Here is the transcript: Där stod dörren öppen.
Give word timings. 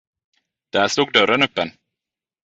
Där 0.71 0.87
stod 0.87 1.13
dörren 1.13 1.43
öppen. 1.43 1.71